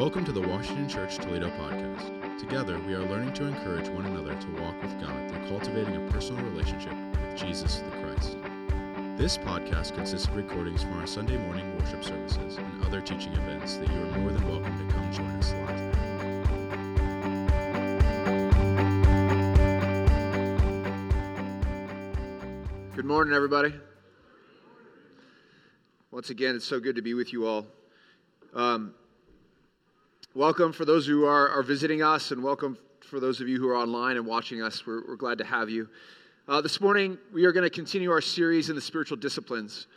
[0.00, 2.38] Welcome to the Washington Church Toledo podcast.
[2.38, 6.00] Together, we are learning to encourage one another to walk with God through cultivating a
[6.10, 8.38] personal relationship with Jesus the Christ.
[9.18, 13.76] This podcast consists of recordings from our Sunday morning worship services and other teaching events
[13.76, 15.76] that you are more than welcome to come join us live.
[22.96, 23.74] Good morning, everybody.
[26.10, 27.66] Once again, it's so good to be with you all.
[28.54, 28.94] Um,
[30.34, 33.68] welcome for those who are, are, visiting us, and welcome for those of you who
[33.68, 34.86] are online and watching us.
[34.86, 35.88] We're, we're glad to have you.
[36.46, 39.88] Uh, this morning, we are going to continue our series in the spiritual disciplines.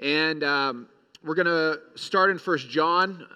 [0.00, 0.88] And um,
[1.22, 3.26] we're going to start in First John,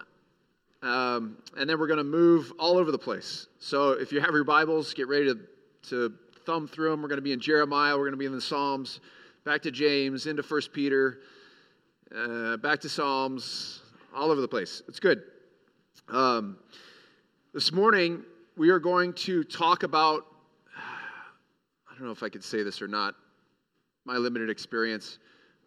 [0.82, 3.46] um, and then we're going to move all over the place.
[3.58, 5.38] So if you have your Bibles, get ready to,
[5.90, 6.14] to
[6.46, 7.02] thumb through them.
[7.02, 9.00] We're going to be in Jeremiah, we're going to be in the Psalms,
[9.44, 11.18] back to James, into First Peter,
[12.16, 13.82] uh, back to Psalms,
[14.14, 14.82] all over the place.
[14.88, 15.22] It's good.
[16.10, 16.56] Um,
[17.54, 18.24] this morning,
[18.56, 20.26] we are going to talk about,
[20.76, 23.14] I don't know if I could say this or not,
[24.04, 25.18] my limited experience,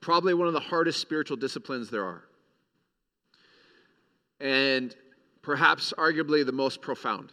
[0.02, 2.26] probably one of the hardest spiritual disciplines there are.
[4.42, 4.94] And
[5.42, 7.32] perhaps arguably the most profound,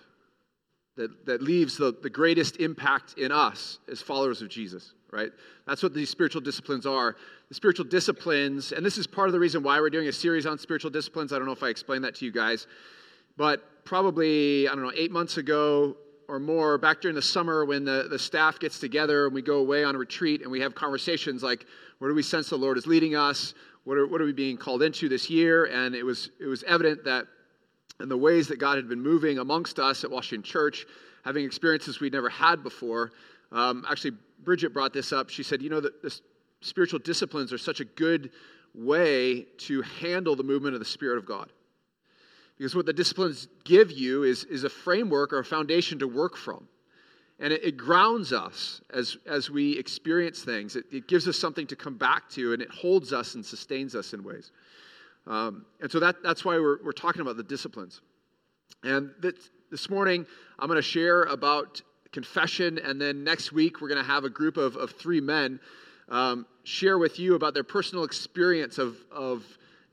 [0.97, 5.31] that, that leaves the, the greatest impact in us as followers of Jesus right?
[5.66, 7.16] That's what these spiritual disciplines are.
[7.48, 10.47] The spiritual disciplines, and this is part of the reason why we're doing a series
[10.47, 11.33] on spiritual disciplines.
[11.33, 12.66] I don't know if I explained that to you guys,
[13.41, 15.96] but probably, I don't know, eight months ago
[16.28, 19.60] or more, back during the summer when the, the staff gets together and we go
[19.60, 21.64] away on a retreat and we have conversations like,
[22.00, 23.55] where do we sense the Lord is leading us?
[23.84, 25.64] What are, what are we being called into this year?
[25.64, 27.28] And it was, it was evident that
[27.98, 30.84] in the ways that God had been moving amongst us at Washington Church,
[31.25, 33.10] having experiences we'd never had before,
[33.52, 35.30] um, actually, Bridget brought this up.
[35.30, 36.14] She said, you know, that the
[36.60, 38.32] spiritual disciplines are such a good
[38.75, 41.50] way to handle the movement of the Spirit of God.
[42.61, 46.37] Because what the disciplines give you is, is a framework or a foundation to work
[46.37, 46.69] from.
[47.38, 50.76] And it, it grounds us as, as we experience things.
[50.76, 53.94] It, it, gives us something to come back to, and it holds us and sustains
[53.94, 54.50] us in ways.
[55.26, 58.03] Um, and so that, that's why we're, we're talking about the disciplines.
[58.84, 59.37] And that,
[59.70, 60.26] this morning,
[60.59, 61.81] I'm going to share about
[62.12, 62.78] confession.
[62.78, 65.60] And then next week, we're going to have a group of, of three men
[66.10, 69.47] um, share with you about their personal experience of, of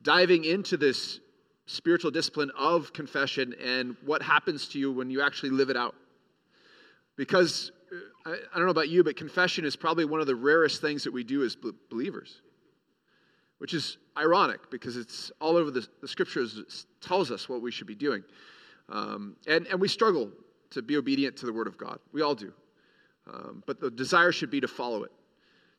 [0.03, 1.21] diving into this
[1.67, 5.95] spiritual discipline of confession and what happens to you when you actually live it out.
[7.15, 7.71] Because
[8.25, 11.03] I, I don't know about you, but confession is probably one of the rarest things
[11.03, 11.55] that we do as
[11.89, 12.41] believers,
[13.59, 17.87] which is ironic because it's all over the, the scriptures tells us what we should
[17.87, 18.23] be doing.
[18.89, 20.31] Um, and, and we struggle
[20.71, 21.99] to be obedient to the Word of God.
[22.13, 22.53] We all do.
[23.31, 25.11] Um, but the desire should be to follow it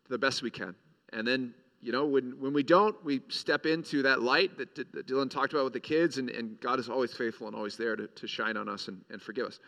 [0.04, 0.74] to the best we can.
[1.12, 5.06] And then, you know, when, when we don't, we step into that light that, that
[5.06, 7.94] Dylan talked about with the kids, and, and God is always faithful and always there
[7.94, 9.60] to, to shine on us and, and forgive us.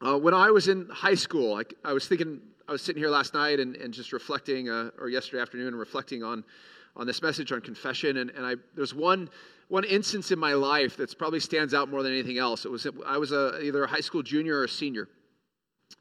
[0.00, 3.10] Uh, when I was in high school, I, I, was thinking, I was sitting here
[3.10, 6.44] last night and, and just reflecting, uh, or yesterday afternoon, reflecting on,
[6.96, 8.18] on this message on confession.
[8.18, 9.28] And, and I, there's one
[9.68, 12.64] one instance in my life that probably stands out more than anything else.
[12.64, 15.08] It was I was a, either a high school junior or a senior,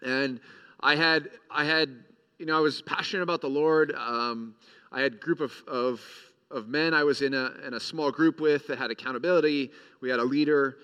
[0.02, 0.40] and
[0.80, 2.04] I had I had
[2.40, 3.94] you know I was passionate about the Lord.
[3.94, 4.56] Um,
[4.92, 6.02] I had a group of, of
[6.50, 9.72] of men I was in a in a small group with that had accountability.
[10.02, 10.78] We had a leader,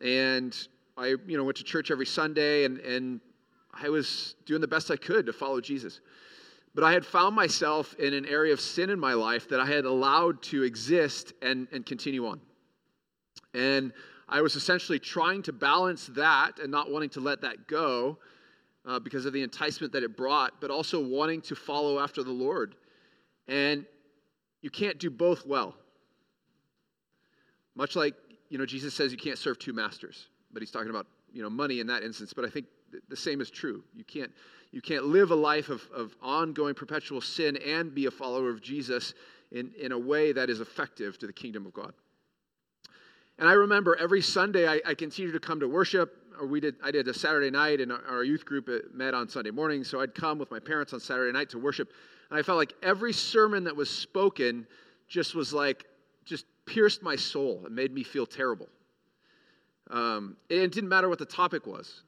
[0.00, 0.56] and
[0.96, 3.20] I you know went to church every Sunday, and and
[3.72, 6.00] I was doing the best I could to follow Jesus.
[6.74, 9.66] But I had found myself in an area of sin in my life that I
[9.66, 12.40] had allowed to exist and, and continue on.
[13.54, 13.92] And
[14.28, 18.18] I was essentially trying to balance that and not wanting to let that go
[18.86, 22.32] uh, because of the enticement that it brought, but also wanting to follow after the
[22.32, 22.74] Lord.
[23.48, 23.84] And
[24.62, 25.74] you can't do both well.
[27.74, 28.14] Much like,
[28.48, 31.50] you know, Jesus says you can't serve two masters, but he's talking about, you know,
[31.50, 32.32] money in that instance.
[32.32, 32.66] But I think
[33.08, 33.82] the same is true.
[33.94, 34.30] You can't,
[34.70, 38.62] you can't live a life of, of ongoing perpetual sin and be a follower of
[38.62, 39.14] Jesus
[39.50, 41.92] in, in a way that is effective to the kingdom of God.
[43.38, 46.20] And I remember every Sunday I, I continued to come to worship.
[46.40, 49.28] Or we did, I did a Saturday night, and our youth group uh, met on
[49.28, 49.84] Sunday morning.
[49.84, 51.92] So I'd come with my parents on Saturday night to worship.
[52.34, 54.66] And I felt like every sermon that was spoken
[55.06, 55.84] just was like,
[56.24, 58.66] just pierced my soul and made me feel terrible.
[59.88, 62.02] Um, it didn't matter what the topic was.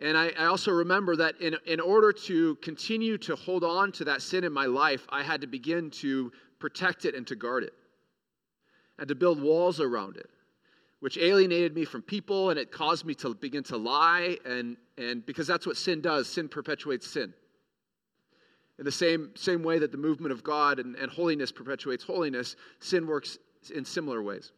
[0.00, 4.04] And I, I, also remember that in, in order to continue to hold on to
[4.04, 7.64] that sin in my life, I had to begin to protect it and to guard
[7.64, 7.74] it,
[8.98, 10.30] and to build walls around it,
[11.00, 14.38] which alienated me from people and it caused me to begin to lie.
[14.46, 17.34] And, and because that's what sin does sin perpetuates sin.
[18.78, 22.56] In the same, same way that the movement of God and, and holiness perpetuates holiness,
[22.80, 23.38] sin works
[23.74, 24.52] in similar ways.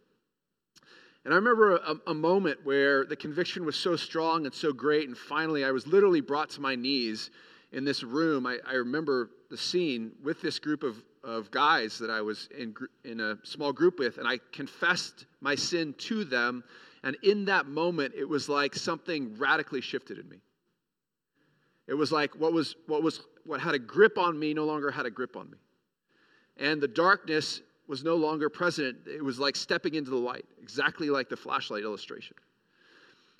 [1.25, 5.09] And I remember a, a, moment where the conviction was so strong and so great,
[5.09, 7.31] and finally I was literally brought to my knees
[7.73, 8.47] in this room.
[8.47, 12.75] I, I remember the scene with this group of, of guys that I was in,
[13.05, 16.65] in a small group with, and I confessed my sin to them.
[17.05, 20.39] And in that moment, it was like something radically shifted in me.
[21.89, 24.91] It was like what was what was what had a grip on me no longer
[24.91, 25.57] had a grip on me.
[26.59, 28.99] And the darkness was no longer present.
[29.07, 32.37] It was like stepping into the light, exactly like the flashlight illustration.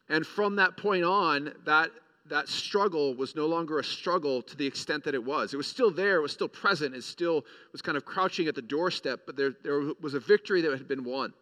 [0.09, 1.91] And from that point on, that
[2.31, 5.55] that struggle was no longer a struggle to the extent that it was.
[5.55, 8.55] It was still there, it was still present, it still was kind of crouching at
[8.55, 11.33] the doorstep, but there, there was a victory that had been won.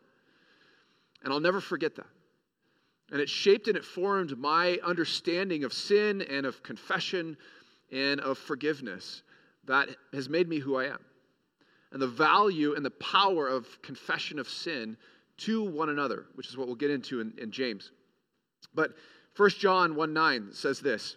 [1.25, 2.07] And I'll never forget that.
[3.11, 7.37] And it shaped and it formed my understanding of sin and of confession
[7.93, 9.23] and of forgiveness
[9.67, 10.99] that has made me who I am.
[11.93, 14.97] And the value and the power of confession of sin
[15.39, 17.93] to one another, which is what we'll get into in, in James.
[18.75, 18.95] But
[19.37, 21.17] 1 John 1 9 says this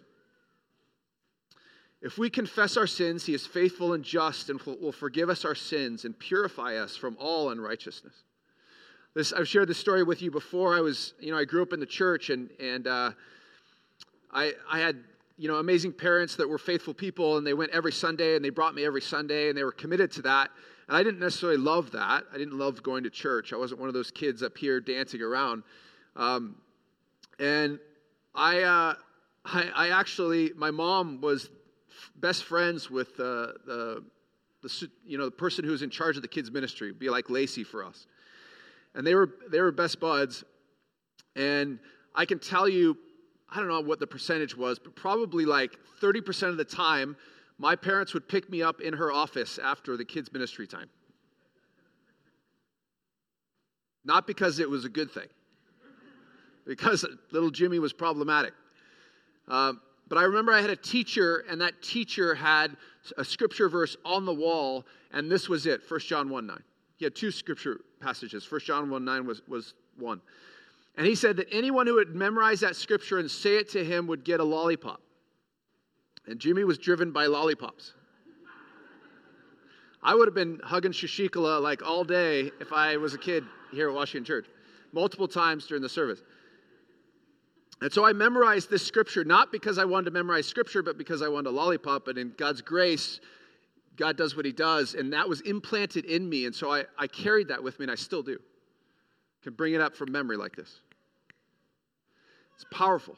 [2.00, 5.54] If we confess our sins, he is faithful and just and will forgive us our
[5.54, 8.14] sins and purify us from all unrighteousness.
[9.14, 10.76] This, I've shared this story with you before.
[10.76, 13.10] I was, you know, I grew up in the church and, and uh,
[14.32, 14.98] I, I had,
[15.36, 18.50] you know, amazing parents that were faithful people and they went every Sunday and they
[18.50, 20.50] brought me every Sunday and they were committed to that.
[20.86, 22.22] And I didn't necessarily love that.
[22.32, 23.52] I didn't love going to church.
[23.52, 25.64] I wasn't one of those kids up here dancing around.
[26.14, 26.56] Um,
[27.40, 27.80] and
[28.32, 28.94] I, uh,
[29.44, 31.50] I, I, actually, my mom was
[32.16, 34.04] best friends with uh, the,
[34.62, 37.28] the, you know, the person who was in charge of the kids' ministry, be like
[37.28, 38.06] Lacey for us.
[38.94, 40.44] And they were, they were best buds.
[41.36, 41.78] And
[42.14, 42.96] I can tell you,
[43.48, 47.16] I don't know what the percentage was, but probably like 30% of the time,
[47.58, 50.88] my parents would pick me up in her office after the kids' ministry time.
[54.04, 55.28] Not because it was a good thing
[56.66, 58.52] because little Jimmy was problematic.
[59.48, 59.72] Uh,
[60.08, 62.76] but I remember I had a teacher, and that teacher had
[63.18, 66.62] a scripture verse on the wall, and this was it 1 John 1 9.
[67.00, 68.44] He had two scripture passages.
[68.44, 70.20] First John 1 9 was, was one.
[70.98, 74.06] And he said that anyone who would memorize that scripture and say it to him
[74.06, 75.00] would get a lollipop.
[76.26, 77.94] And Jimmy was driven by lollipops.
[80.02, 83.88] I would have been hugging Shashikala like all day if I was a kid here
[83.88, 84.46] at Washington Church,
[84.92, 86.20] multiple times during the service.
[87.80, 91.22] And so I memorized this scripture, not because I wanted to memorize scripture, but because
[91.22, 92.08] I wanted a lollipop.
[92.08, 93.20] And in God's grace,
[93.96, 94.94] God does what he does.
[94.94, 96.46] And that was implanted in me.
[96.46, 98.38] And so I, I carried that with me, and I still do.
[99.42, 100.80] Can bring it up from memory like this.
[102.54, 103.16] It's powerful.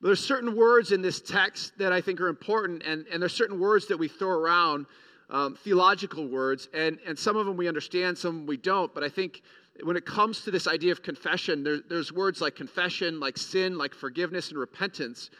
[0.00, 3.34] But there's certain words in this text that I think are important, and, and there's
[3.34, 4.86] certain words that we throw around,
[5.28, 8.94] um, theological words, and, and some of them we understand, some we don't.
[8.94, 9.42] But I think
[9.82, 13.76] when it comes to this idea of confession, there, there's words like confession, like sin,
[13.76, 15.30] like forgiveness and repentance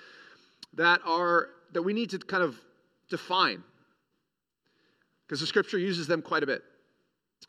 [0.75, 2.59] that are that we need to kind of
[3.11, 3.63] define
[5.29, 6.63] because the scripture uses them quite a bit.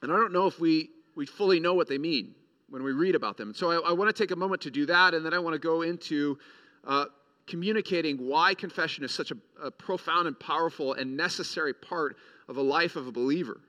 [0.02, 2.36] And I don't know if we, we fully know what they mean
[2.68, 3.54] when we read about them.
[3.54, 5.54] So I, I want to take a moment to do that, and then I want
[5.54, 6.38] to go into
[6.86, 7.06] uh,
[7.48, 12.18] communicating why confession is such a, a profound and powerful and necessary part
[12.50, 13.62] of a life of a believer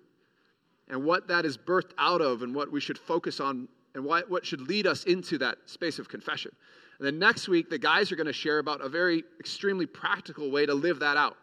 [0.88, 4.22] and what that is birthed out of and what we should focus on and why,
[4.28, 6.50] what should lead us into that space of confession.
[6.98, 10.50] And then next week, the guys are going to share about a very extremely practical
[10.50, 11.36] way to live that out.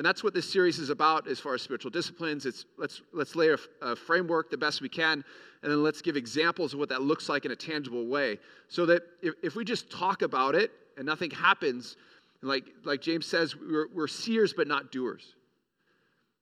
[0.00, 2.46] And that's what this series is about as far as spiritual disciplines.
[2.46, 5.22] It's let's let's lay a, a, framework the best we can,
[5.62, 8.38] and then let's give examples of what that looks like in a tangible way.
[8.68, 11.98] So that if, if we just talk about it and nothing happens,
[12.40, 15.34] like like James says, we're, we're seers but not doers.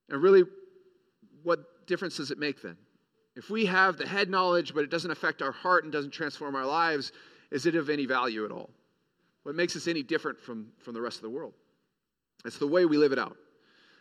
[0.08, 0.44] And really,
[1.42, 2.76] what difference does it make then?
[3.34, 6.54] If we have the head knowledge, but it doesn't affect our heart and doesn't transform
[6.54, 7.10] our lives,
[7.50, 8.70] is it of any value at all?
[9.42, 11.54] What makes us any different from, from the rest of the world?
[12.44, 13.36] It's the way we live it out.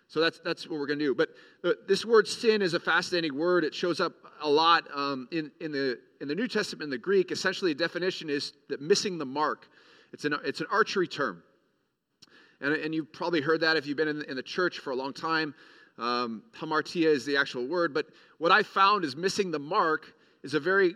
[0.08, 1.16] So that's, that's what we're going to do.
[1.16, 1.30] But
[1.88, 3.66] this word sin is a fascinating word.
[3.66, 6.98] It shows up a lot um, in, in, the, in the New Testament in the
[6.98, 7.32] Greek.
[7.32, 9.68] Essentially, the definition is that missing the mark.
[10.14, 11.44] It's an, it's an archery term.
[12.62, 14.96] And, and you've probably heard that if you've been in, in the church for a
[14.96, 15.54] long time.
[15.98, 18.06] Um, hamartia is the actual word, but
[18.38, 20.94] what I found is missing the mark is a very,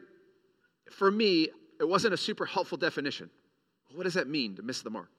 [0.91, 1.49] for me,
[1.79, 3.29] it wasn't a super helpful definition.
[3.95, 5.09] What does that mean to miss the mark?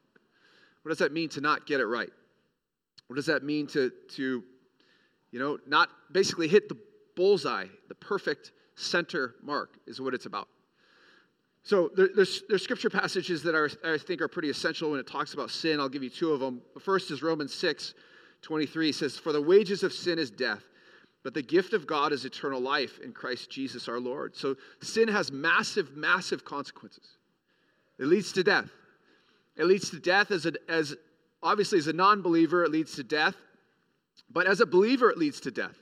[0.82, 2.10] What does that mean to not get it right?
[3.12, 4.42] What does that mean to, to
[5.32, 6.78] you know, not basically hit the
[7.14, 10.48] bullseye, the perfect center mark is what it's about.
[11.62, 15.06] So there, there's, there's scripture passages that are, I think are pretty essential when it
[15.06, 15.78] talks about sin.
[15.78, 16.62] I'll give you two of them.
[16.72, 17.92] The first is Romans 6,
[18.40, 20.62] 23 says, For the wages of sin is death,
[21.22, 24.34] but the gift of God is eternal life in Christ Jesus our Lord.
[24.34, 27.18] So sin has massive, massive consequences.
[27.98, 28.70] It leads to death.
[29.58, 30.96] It leads to death as, a, as
[31.42, 33.36] obviously as a non believer, it leads to death.
[34.30, 35.76] But as a believer, it leads to death.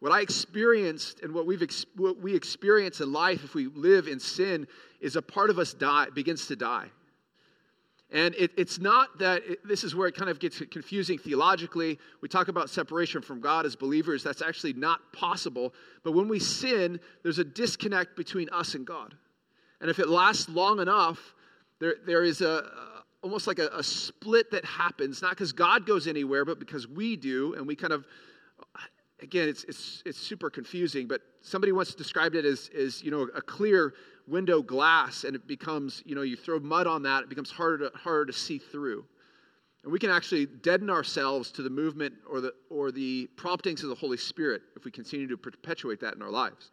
[0.00, 4.08] What I experienced and what, we've ex- what we experience in life if we live
[4.08, 4.66] in sin
[5.00, 6.88] is a part of us die, begins to die.
[8.12, 11.98] And it, it's not that, it, this is where it kind of gets confusing theologically.
[12.20, 14.22] We talk about separation from God as believers.
[14.22, 15.74] That's actually not possible.
[16.04, 19.14] But when we sin, there's a disconnect between us and God.
[19.80, 21.34] And if it lasts long enough,
[21.80, 22.70] there, there is a,
[23.26, 27.16] almost like a, a split that happens, not because God goes anywhere, but because we
[27.16, 27.54] do.
[27.54, 28.06] And we kind of,
[29.20, 33.22] again, it's, it's, it's super confusing, but somebody once described it as, as you know,
[33.34, 33.94] a clear
[34.28, 37.90] window glass and it becomes, you know, you throw mud on that, it becomes harder
[37.90, 39.04] to, harder to see through.
[39.82, 43.88] And we can actually deaden ourselves to the movement or the, or the promptings of
[43.88, 46.70] the Holy Spirit if we continue to perpetuate that in our lives.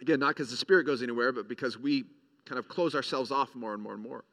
[0.00, 2.04] Again, not because the Spirit goes anywhere, but because we
[2.46, 4.24] kind of close ourselves off more and more and more.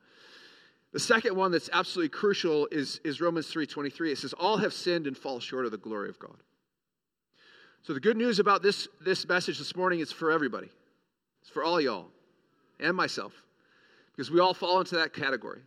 [0.93, 4.11] The second one that's absolutely crucial is, is Romans 3.23.
[4.11, 6.35] It says, all have sinned and fall short of the glory of God.
[7.83, 10.69] So the good news about this, this message this morning is for everybody.
[11.41, 12.07] It's for all y'all
[12.79, 13.33] and myself
[14.11, 15.61] because we all fall into that category.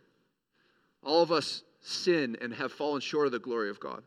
[1.03, 4.03] All of us sin and have fallen short of the glory of God.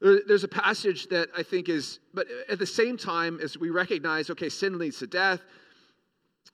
[0.00, 4.30] There's a passage that I think is, but at the same time, as we recognize,
[4.30, 5.40] okay, sin leads to death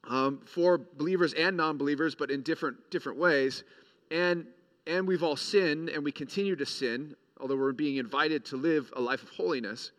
[0.05, 3.64] um, for believers and non-believers, but in different different ways,
[4.11, 4.47] and
[4.87, 8.93] and we've all sinned and we continue to sin, although we're being invited to live
[8.97, 9.93] a life of holiness.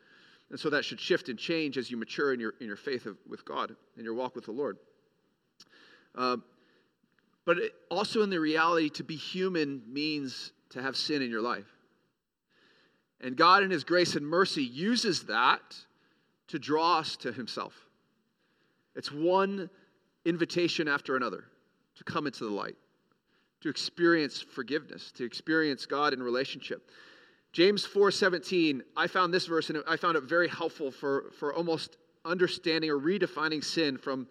[0.50, 3.06] And so that should shift and change as you mature in your, in your faith
[3.06, 4.78] of, with God and your walk with the Lord.
[6.16, 6.38] Uh,
[7.46, 11.42] but it, also in the reality, to be human means to have sin in your
[11.42, 11.68] life.
[13.22, 15.76] And God, in His grace and mercy, uses that
[16.48, 17.74] to draw us to Himself.
[18.96, 19.70] It's one
[20.30, 21.46] invitation after another
[21.98, 22.76] to come into the light,
[23.62, 26.90] to experience forgiveness, to experience God in relationship.
[27.52, 31.98] James 4:17, I found this verse and I found it very helpful for, for almost
[32.26, 34.28] understanding or redefining sin from,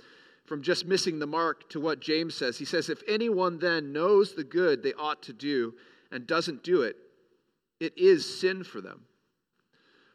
[0.47, 2.57] from just missing the mark to what James says.
[2.57, 5.75] He says, If anyone then knows the good they ought to do
[6.13, 6.97] and doesn't do it,
[7.81, 9.05] it is sin for them.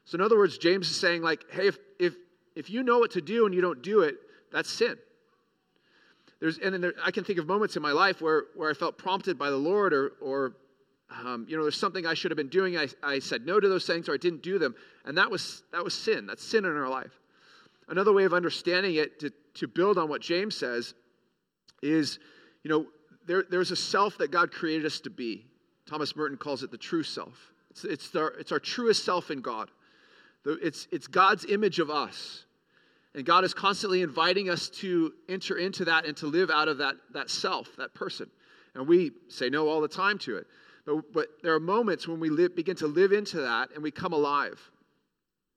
[0.06, 2.16] So, in other words, James is saying, like, hey, if, if,
[2.56, 4.16] if you know what to do and you don't do it,
[4.52, 4.98] that's sin.
[6.44, 8.74] There's, and then there, I can think of moments in my life where, where I
[8.74, 10.58] felt prompted by the Lord or, or
[11.10, 12.78] um, you know, there's something I should have been doing.
[12.78, 14.76] I, I said no to those things or I didn't do them.
[15.06, 16.26] And that was, that was sin.
[16.28, 17.18] That's sin in our life.
[17.88, 20.96] Another way of understanding it to, to build on what James says
[21.82, 22.20] is,
[22.64, 22.88] you know,
[23.26, 25.46] there, there's a self that God created us to be.
[25.86, 27.54] Thomas Merton calls it the true self.
[27.72, 29.72] It's, it's, our, it's our truest self in God.
[30.46, 32.44] It's, it's God's image of us.
[33.16, 36.80] And God is constantly inviting us to enter into that and to live out of
[36.80, 38.30] that, that self, that person.
[38.74, 40.48] And we say no all the time to it.
[40.86, 43.92] But, but there are moments when we live, begin to live into that and we
[43.92, 44.60] come alive.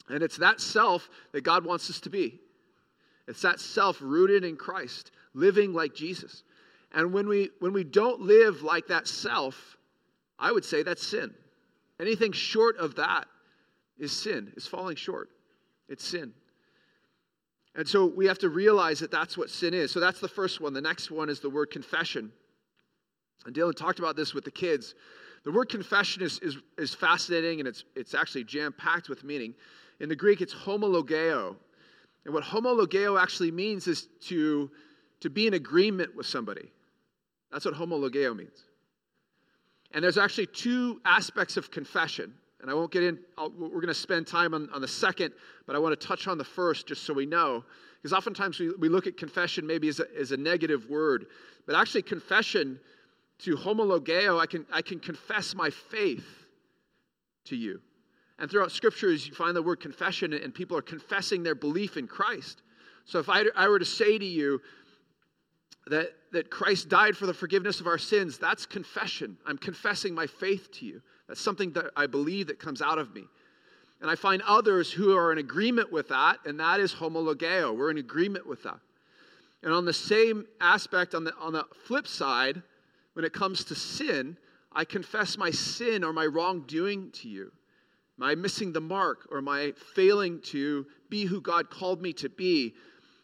[0.08, 2.38] And it's that self that God wants us to be.
[3.26, 6.44] It's that self rooted in Christ, living like Jesus.
[6.92, 9.76] And when we, when we don't live like that self,
[10.38, 11.34] I would say that's sin.
[11.98, 13.24] Anything short of that
[13.98, 15.30] is sin, is falling short.
[15.88, 16.32] It's sin.
[17.76, 19.92] And so we have to realize that that's what sin is.
[19.92, 20.72] So that's the first one.
[20.72, 22.32] The next one is the word confession.
[23.44, 24.94] And Dylan talked about this with the kids.
[25.44, 29.54] The word confession is, is, is fascinating and it's, it's actually jam packed with meaning.
[30.00, 31.54] In the Greek, it's homologeo.
[32.24, 34.70] And what homologeo actually means is to,
[35.20, 36.72] to be in agreement with somebody.
[37.52, 38.64] That's what homologeo means.
[39.92, 42.34] And there's actually two aspects of confession.
[42.60, 45.32] And I won't get in, I'll, we're going to spend time on, on the second,
[45.66, 47.64] but I want to touch on the first just so we know.
[48.02, 51.26] Because oftentimes we, we look at confession maybe as a, as a negative word.
[51.66, 52.80] But actually, confession
[53.40, 56.26] to homologeo, I can, I can confess my faith
[57.44, 57.80] to you.
[58.38, 62.06] And throughout scriptures, you find the word confession, and people are confessing their belief in
[62.06, 62.62] Christ.
[63.04, 64.60] So if I, I were to say to you
[65.86, 69.38] that, that Christ died for the forgiveness of our sins, that's confession.
[69.46, 71.02] I'm confessing my faith to you.
[71.28, 73.24] That's something that I believe that comes out of me.
[74.00, 77.76] And I find others who are in agreement with that, and that is homologeo.
[77.76, 78.78] We're in agreement with that.
[79.62, 82.62] And on the same aspect, on the, on the flip side,
[83.14, 84.36] when it comes to sin,
[84.72, 87.50] I confess my sin or my wrongdoing to you.
[88.18, 92.74] My missing the mark or my failing to be who God called me to be.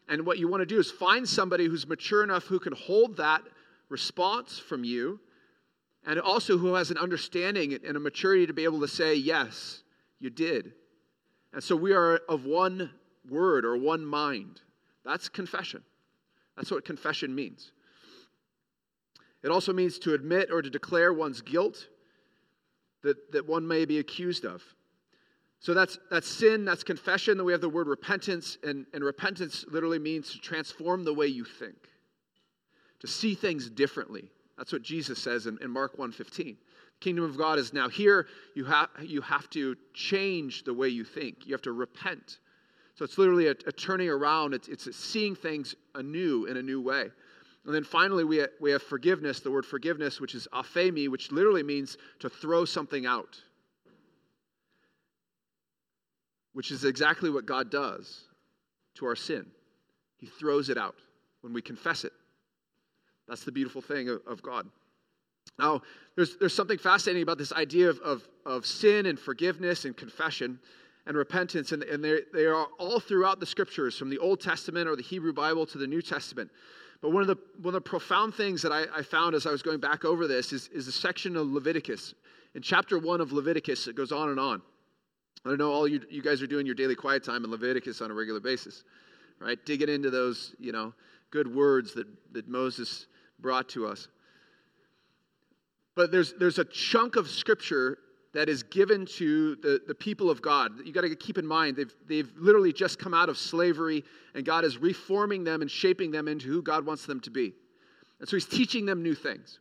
[0.09, 3.17] And what you want to do is find somebody who's mature enough who can hold
[3.19, 3.43] that
[3.89, 5.21] response from you
[6.07, 9.83] and also who has an understanding and a maturity to be able to say, Yes,
[10.19, 10.73] you did.
[11.53, 12.91] And so we are of one
[13.29, 14.61] word or one mind.
[15.05, 15.83] That's confession.
[16.57, 17.73] That's what confession means.
[19.43, 21.89] It also means to admit or to declare one's guilt
[23.03, 24.63] that, that one may be accused of.
[25.59, 27.37] So that's, that's sin, that's confession.
[27.37, 31.27] Then we have the word repentance, and, and repentance literally means to transform the way
[31.27, 31.77] you think,
[33.01, 34.31] to see things differently.
[34.63, 36.55] That's what Jesus says in, in Mark 1.15.
[37.01, 38.29] kingdom of God is now here.
[38.55, 41.49] You, have you have to change the way you think.
[41.49, 42.39] You have to repent.
[42.95, 44.55] So it's literally a, a turning around.
[44.55, 47.11] It's, it's seeing things anew in a new way.
[47.67, 51.65] And then finally, we, we have forgiveness, the word forgiveness, which is aphemi, which literally
[51.65, 53.41] means to throw something out,
[56.53, 58.27] which is exactly what God does
[58.95, 59.45] to our sin.
[60.19, 60.95] He throws it out
[61.41, 62.13] when we confess it.
[63.33, 64.69] That's the beautiful thing of, of God.
[65.59, 65.81] Now,
[66.17, 70.59] there's, there's something fascinating about this idea of, of, of sin and forgiveness and confession
[71.07, 74.97] and repentance, and, and they are all throughout the scriptures, from the Old Testament or
[74.97, 76.51] the Hebrew Bible to the New Testament.
[77.01, 79.51] But one of the, one of the profound things that I, I found as I
[79.51, 82.13] was going back over this is, is a section of Leviticus.
[82.55, 84.61] In chapter one of Leviticus, it goes on and on.
[85.47, 88.03] I don't know all you, you guys are doing your daily quiet time in Leviticus
[88.03, 88.85] on a regular basis,
[89.41, 89.59] right?
[89.65, 90.93] Digging into those, you know,
[91.33, 93.07] good words that, that Moses
[93.43, 94.09] brought to us.
[95.95, 97.99] But there's, there's a chunk of scripture
[98.33, 100.73] that is given to the, the people of God.
[100.85, 104.45] You got to keep in mind, they've, they've literally just come out of slavery, and
[104.45, 107.53] God is reforming them and shaping them into who God wants them to be.
[108.21, 109.59] And so He's teaching them new things.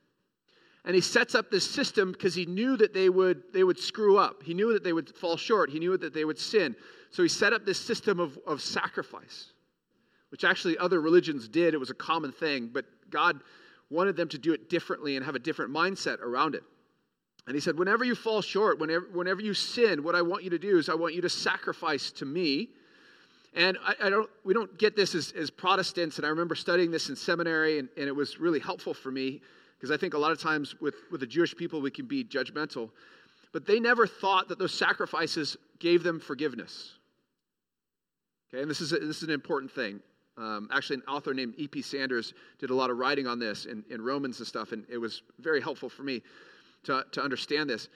[0.85, 4.17] And He sets up this system because He knew that they would, they would screw
[4.17, 4.41] up.
[4.41, 5.69] He knew that they would fall short.
[5.69, 6.75] He knew that they would sin.
[7.09, 9.47] So He set up this system of, of sacrifice,
[10.29, 11.73] which actually other religions did.
[11.73, 13.41] It was a common thing, but God
[13.91, 16.63] wanted them to do it differently and have a different mindset around it.
[17.45, 20.50] And he said, Whenever you fall short, whenever, whenever you sin, what I want you
[20.51, 22.70] to do is I want you to sacrifice to me.
[23.53, 26.18] And I, I don't, we don't get this as, as, Protestants.
[26.18, 29.42] And I remember studying this in seminary, and, and it was really helpful for me
[29.77, 32.24] because I think a lot of times with, with the Jewish people, we can be
[32.24, 32.92] judgmental.
[33.51, 36.94] But they never thought that those sacrifices gave them forgiveness.
[38.53, 40.00] Okay, and this is, a, this is an important thing.
[40.37, 41.81] Um, actually, an author named E.P.
[41.81, 44.98] Sanders did a lot of writing on this in, in Romans and stuff, and it
[44.98, 46.22] was very helpful for me
[46.83, 47.89] to, to understand this.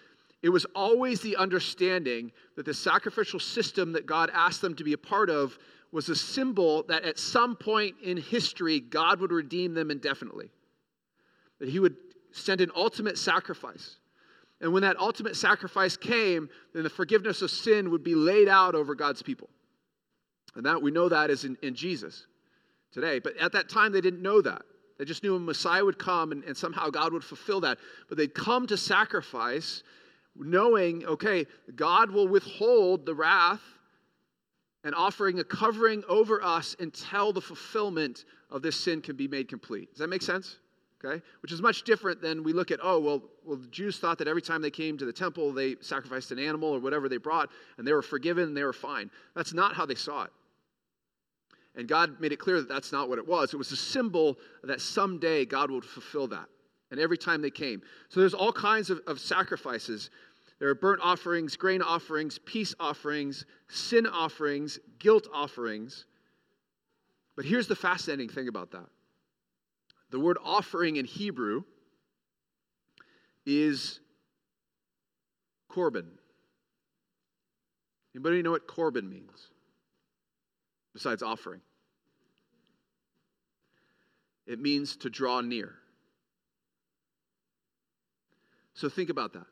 [0.43, 4.93] It was always the understanding that the sacrificial system that God asked them to be
[4.93, 5.57] a part of
[5.91, 10.49] was a symbol that at some point in history, God would redeem them indefinitely.
[11.59, 11.95] That He would
[12.31, 13.97] send an ultimate sacrifice.
[14.61, 18.75] And when that ultimate sacrifice came, then the forgiveness of sin would be laid out
[18.75, 19.49] over God's people.
[20.55, 22.27] And that we know that is in, in Jesus
[22.91, 23.19] today.
[23.19, 24.61] But at that time, they didn't know that.
[24.97, 27.77] They just knew a Messiah would come and, and somehow God would fulfill that.
[28.07, 29.83] But they'd come to sacrifice
[30.35, 33.61] knowing, okay, God will withhold the wrath
[34.83, 39.49] and offering a covering over us until the fulfillment of this sin can be made
[39.49, 39.89] complete.
[39.91, 40.57] Does that make sense?
[41.03, 41.21] Okay?
[41.41, 44.27] Which is much different than we look at, oh, well, well, the Jews thought that
[44.27, 47.49] every time they came to the temple, they sacrificed an animal or whatever they brought,
[47.77, 49.09] and they were forgiven and they were fine.
[49.35, 50.31] That's not how they saw it.
[51.75, 53.53] And God made it clear that that's not what it was.
[53.53, 56.47] It was a symbol that someday God would fulfill that.
[56.91, 57.81] And every time they came.
[58.09, 60.09] So there's all kinds of, of sacrifices.
[60.59, 66.05] There are burnt offerings, grain offerings, peace offerings, sin offerings, guilt offerings.
[67.35, 68.87] But here's the fascinating thing about that
[70.11, 71.63] the word offering in Hebrew
[73.45, 73.99] is
[75.69, 76.05] korban.
[78.15, 79.49] Anybody know what korban means?
[80.95, 81.59] Besides offering.
[84.47, 85.73] It means to draw near.
[88.73, 89.45] So think about that.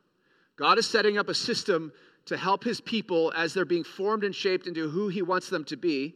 [0.56, 1.92] God is setting up a system
[2.28, 5.66] to help his people as they're being formed and shaped into who he wants them
[5.66, 6.16] to be.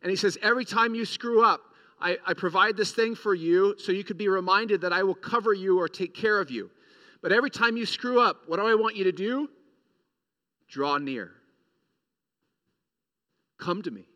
[0.00, 1.60] And he says, Every time you screw up,
[2.00, 5.14] I, I, provide this thing for you so you could be reminded that I will
[5.14, 6.70] cover you or take care of you.
[7.22, 9.48] But every time you screw up, what do I want you to do?
[10.68, 11.32] Draw near.
[13.58, 14.06] Come to me.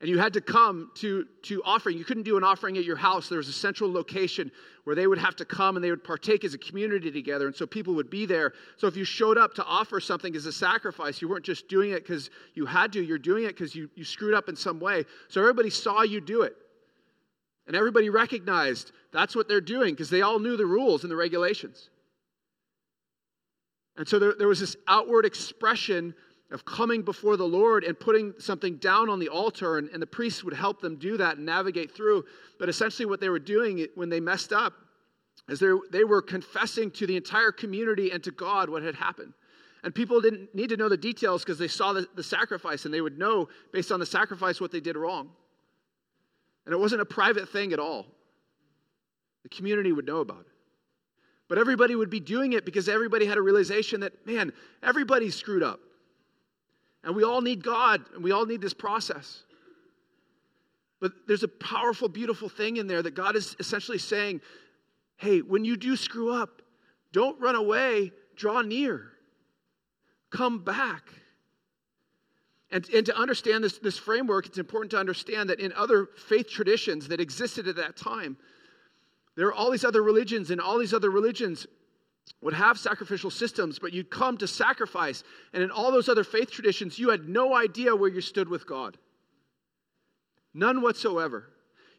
[0.00, 1.98] And you had to come to, to offering.
[1.98, 3.28] You couldn't do an offering at your house.
[3.28, 4.52] There was a central location
[4.84, 7.48] where they would have to come and they would partake as a community together.
[7.48, 8.52] And so people would be there.
[8.76, 11.90] So if you showed up to offer something as a sacrifice, you weren't just doing
[11.90, 14.78] it because you had to, you're doing it because you, you screwed up in some
[14.78, 15.04] way.
[15.26, 16.54] So everybody saw you do it.
[17.66, 21.16] And everybody recognized that's what they're doing because they all knew the rules and the
[21.16, 21.90] regulations.
[23.96, 26.14] And so there, there was this outward expression
[26.50, 30.06] of coming before the Lord and putting something down on the altar, and, and the
[30.06, 32.24] priests would help them do that and navigate through.
[32.58, 34.72] But essentially, what they were doing when they messed up
[35.48, 39.32] is they, were confessing to the entire community and to God what had happened.
[39.82, 42.92] And people didn't need to know the details because they saw the, the sacrifice and
[42.92, 45.30] they would know based on the sacrifice what they did wrong.
[46.66, 48.06] And it wasn't a private thing at all.
[49.42, 50.52] The community would know about it.
[51.48, 55.62] But everybody would be doing it because everybody had a realization that, man, everybody's screwed
[55.62, 55.80] up.
[57.08, 59.42] And we all need God and we all need this process.
[61.00, 64.42] But there's a powerful, beautiful thing in there that God is essentially saying,
[65.16, 66.60] hey, when you do screw up,
[67.12, 69.06] don't run away, draw near,
[70.28, 71.08] come back.
[72.70, 76.50] And, and to understand this, this framework, it's important to understand that in other faith
[76.50, 78.36] traditions that existed at that time,
[79.34, 81.66] there are all these other religions, and all these other religions
[82.40, 85.24] would have sacrificial systems, but you'd come to sacrifice.
[85.52, 88.66] And in all those other faith traditions, you had no idea where you stood with
[88.66, 88.96] God.
[90.54, 91.50] None whatsoever.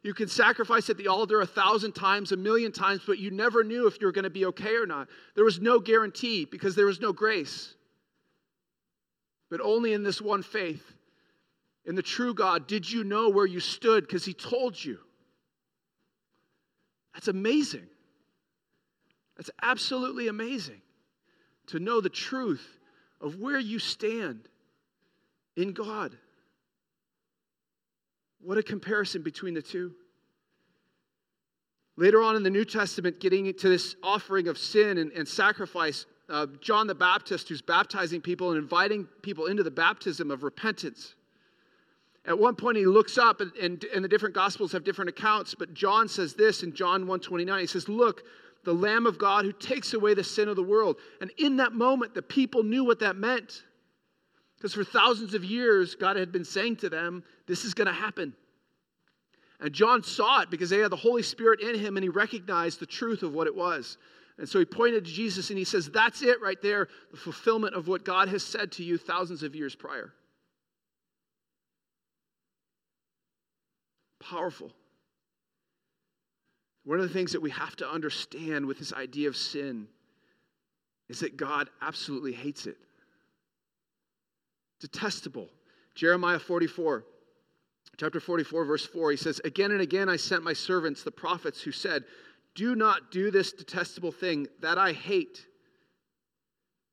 [0.02, 3.64] You can sacrifice at the altar a thousand times, a million times, but you never
[3.64, 5.10] knew if you were going to be okay or not.
[5.36, 7.76] There was no guarantee because there was no grace.
[9.50, 10.84] But only in this one faith,
[11.86, 15.00] in the true God, did you know where you stood because He told you.
[17.14, 17.88] That's amazing.
[19.40, 20.82] That's absolutely amazing
[21.68, 22.78] to know the truth
[23.22, 24.50] of where you stand
[25.56, 26.18] in God.
[28.42, 29.94] What a comparison between the two.
[31.96, 36.06] Later on in the New Testament, getting into this offering of sin and, and sacrifice,
[36.28, 41.16] uh, John the Baptist, who's baptizing people and inviting people into the baptism of repentance.
[42.26, 45.56] At one point, he looks up, and, and, and the different gospels have different accounts,
[45.56, 47.62] but John says this in John 129.
[47.62, 48.24] He says, Look,
[48.64, 50.98] the Lamb of God who takes away the sin of the world.
[51.22, 53.64] And in that moment, the people knew what that meant.
[54.58, 57.94] Because for thousands of years, God had been saying to them, This is going to
[57.94, 58.34] happen.
[59.62, 62.80] And John saw it because they had the Holy Spirit in him and he recognized
[62.80, 63.98] the truth of what it was.
[64.38, 67.76] And so he pointed to Jesus and he says, That's it right there, the fulfillment
[67.76, 70.14] of what God has said to you thousands of years prior.
[74.20, 74.72] Powerful.
[76.90, 79.88] One of the things that we have to understand with this idea of sin
[81.08, 82.78] is that God absolutely hates it
[84.80, 85.50] detestable.
[85.94, 87.06] Jeremiah 44,
[87.98, 91.62] chapter 44, verse 4, he says, Again and again I sent my servants, the prophets,
[91.62, 92.06] who said,
[92.56, 95.46] Do not do this detestable thing that I hate.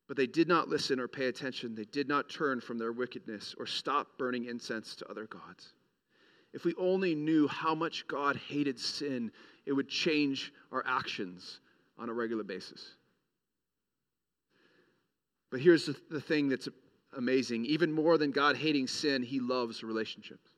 [0.08, 1.74] But they did not listen or pay attention.
[1.74, 5.72] They did not turn from their wickedness or stop burning incense to other gods.
[6.52, 9.32] If we only knew how much God hated sin,
[9.66, 11.60] it would change our actions
[11.98, 12.94] on a regular basis.
[15.50, 16.68] But here's the, the thing that's
[17.16, 17.64] amazing.
[17.66, 20.50] Even more than God hating sin, he loves relationships.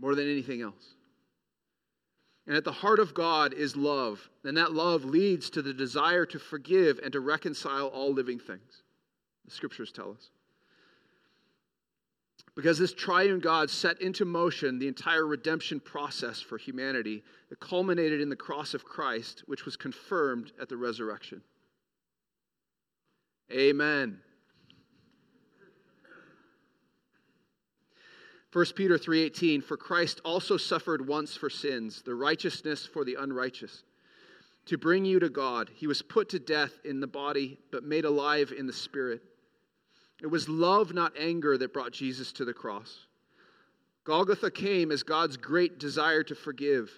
[0.00, 0.94] More than anything else.
[2.46, 4.28] And at the heart of God is love.
[4.44, 8.82] And that love leads to the desire to forgive and to reconcile all living things.
[9.44, 10.30] The scriptures tell us.
[12.54, 18.20] Because this triune God set into motion the entire redemption process for humanity that culminated
[18.20, 21.42] in the cross of Christ, which was confirmed at the resurrection.
[23.50, 24.20] Amen.
[28.52, 33.82] 1 Peter 3:18 For Christ also suffered once for sins the righteousness for the unrighteous
[34.66, 38.04] to bring you to God he was put to death in the body but made
[38.04, 39.22] alive in the spirit
[40.22, 43.06] it was love not anger that brought Jesus to the cross
[44.04, 46.90] Golgotha came as God's great desire to forgive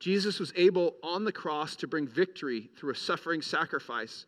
[0.00, 4.26] Jesus was able on the cross to bring victory through a suffering sacrifice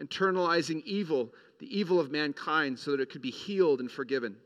[0.00, 4.36] internalizing evil the evil of mankind so that it could be healed and forgiven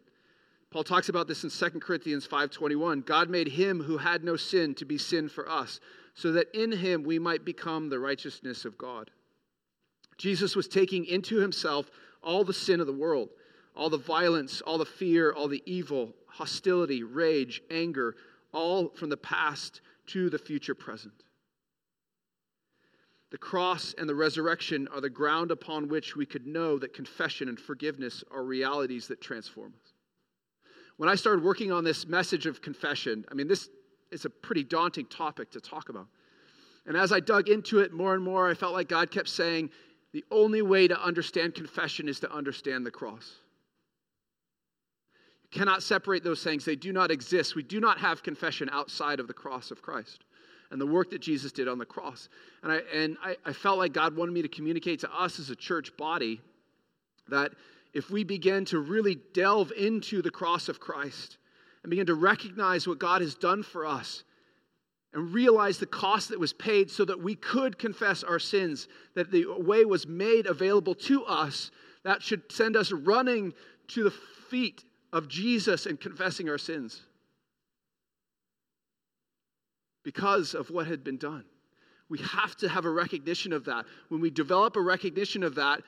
[0.75, 3.03] Paul talks about this in 2 Corinthians 5:21.
[3.03, 5.79] God made him who had no sin to be sin for us,
[6.15, 9.13] so that in him we might become the righteousness of God.
[10.19, 11.93] Jesus was taking into himself
[12.25, 13.29] all the sin of the world,
[13.77, 18.17] all the violence, all the fear, all the evil, hostility, rage, anger,
[18.53, 21.15] all from the past to the future present.
[23.31, 27.49] The cross and the resurrection are the ground upon which we could know that confession
[27.49, 29.95] and forgiveness are realities that transform us
[30.97, 33.69] when I started working on this message of confession, I mean, this
[34.13, 36.07] is a pretty daunting topic to talk about.
[36.87, 39.71] And as I dug into it more and more, I felt like God kept saying,
[40.15, 43.33] the only way to understand confession is to understand the cross.
[45.43, 47.57] You cannot separate those things, they do not exist.
[47.57, 50.23] We do not have confession outside of the cross of Christ
[50.71, 52.29] and the work that Jesus did on the cross.
[52.63, 55.51] And I, and I, I felt like God wanted me to communicate to us as
[55.51, 56.41] a church body
[57.29, 57.51] that
[57.93, 61.39] if we begin to really delve into the cross of Christ
[61.83, 64.23] and begin to recognize what God has done for us
[65.15, 69.31] and realize the cost that was paid so that we could confess our sins, that
[69.31, 71.71] the way was made available to us,
[72.03, 73.55] that should send us running
[73.89, 77.03] to the feet of Jesus and confessing our sins
[80.03, 81.45] because of what had been done.
[82.09, 83.87] We have to have a recognition of that.
[84.09, 85.81] When we develop a recognition of that,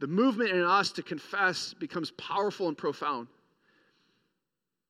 [0.00, 3.28] the movement in us to confess becomes powerful and profound,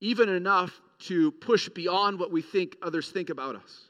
[0.00, 3.88] even enough to push beyond what we think others think about us,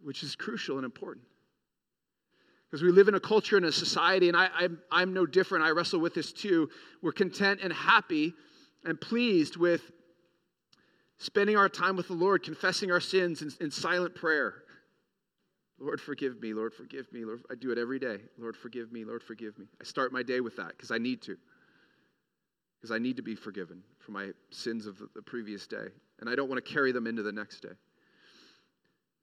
[0.00, 1.24] which is crucial and important.
[2.70, 5.64] Because we live in a culture and a society, and I, I'm, I'm no different.
[5.64, 6.70] I wrestle with this too.
[7.02, 8.32] We're content and happy
[8.84, 9.82] and pleased with
[11.18, 14.54] spending our time with the Lord, confessing our sins in, in silent prayer.
[15.78, 16.54] Lord, forgive me.
[16.54, 17.24] Lord, forgive me.
[17.24, 18.18] Lord, I do it every day.
[18.38, 19.04] Lord, forgive me.
[19.04, 19.66] Lord, forgive me.
[19.80, 21.36] I start my day with that because I need to
[22.82, 25.86] because I need to be forgiven for my sins of the previous day,
[26.18, 27.74] and I don't want to carry them into the next day.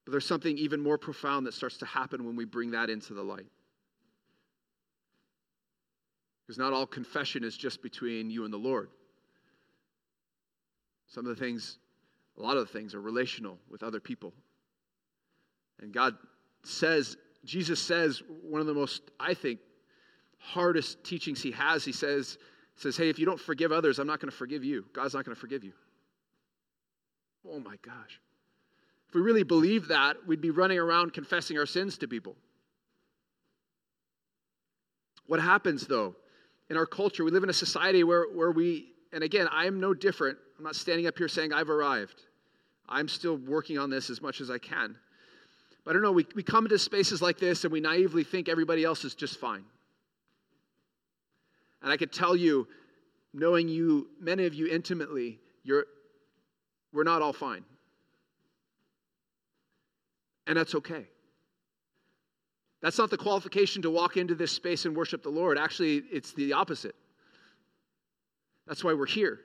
[0.06, 3.14] But there's something even more profound that starts to happen when we bring that into
[3.14, 3.48] the light.
[6.48, 8.90] Because not all confession is just between you and the Lord.
[11.08, 11.80] Some of the things,
[12.38, 14.34] a lot of the things, are relational with other people.
[15.82, 16.16] And God
[16.64, 19.60] says, Jesus says, one of the most, I think,
[20.38, 22.38] hardest teachings he has, he says,
[22.82, 24.86] says, Hey, if you don't forgive others, I'm not going to forgive you.
[24.94, 25.74] God's not going to forgive you.
[27.48, 28.20] Oh my gosh.
[29.08, 32.36] If we really believe that, we'd be running around confessing our sins to people.
[35.26, 36.16] What happens, though,
[36.70, 37.24] in our culture?
[37.24, 40.38] We live in a society where, where we, and again, I am no different.
[40.58, 42.22] I'm not standing up here saying I've arrived.
[42.88, 44.96] I'm still working on this as much as I can.
[45.86, 48.50] But I don't know, we, we come into spaces like this and we naively think
[48.50, 49.64] everybody else is just fine.
[51.82, 52.68] And I could tell you,
[53.34, 55.86] knowing you, many of you intimately, you're,
[56.92, 57.64] we're not all fine.
[60.48, 61.06] And that's okay.
[62.82, 65.58] That's not the qualification to walk into this space and worship the Lord.
[65.58, 66.96] Actually, it's the opposite.
[68.68, 69.40] That's why we're here.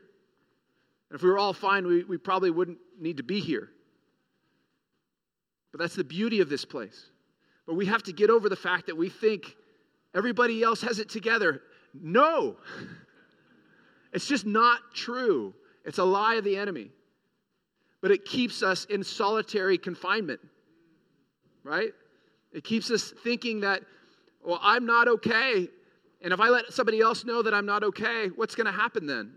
[1.10, 3.70] And if we were all fine, we, we probably wouldn't need to be here.
[5.72, 7.10] But that's the beauty of this place.
[7.66, 9.56] But we have to get over the fact that we think
[10.14, 11.62] everybody else has it together.
[11.94, 12.56] No.
[14.12, 15.54] It's just not true.
[15.84, 16.90] It's a lie of the enemy.
[18.00, 20.40] But it keeps us in solitary confinement,
[21.62, 21.92] right?
[22.52, 23.82] It keeps us thinking that,
[24.44, 25.68] well, I'm not okay.
[26.22, 29.06] And if I let somebody else know that I'm not okay, what's going to happen
[29.06, 29.32] then?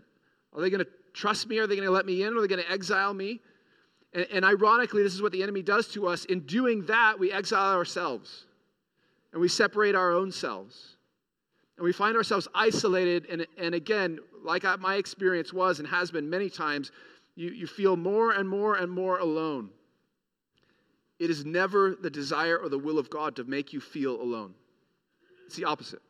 [0.54, 1.58] Are they going to trust me?
[1.58, 2.36] Are they going to let me in?
[2.36, 3.40] Are they going to exile me?
[4.12, 6.24] And, and, ironically, this is what the enemy does to us.
[6.26, 8.46] In doing that, we exile ourselves
[9.32, 10.97] and we separate our own selves
[11.78, 13.26] and we find ourselves isolated.
[13.30, 16.90] And, and again, like my experience was and has been many times,
[17.36, 19.70] you, you feel more and more and more alone.
[21.20, 24.54] It is never the desire or the will of God to make you feel alone.
[25.46, 26.02] It's the opposite.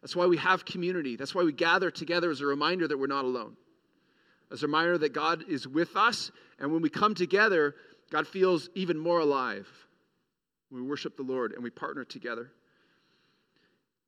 [0.00, 1.16] That's why we have community.
[1.16, 3.56] That's why we gather together as a reminder that we're not alone,
[4.52, 6.30] as a reminder that God is with us.
[6.60, 7.74] And when we come together,
[8.10, 9.68] God feels even more alive.
[10.70, 12.52] We worship the Lord and we partner together.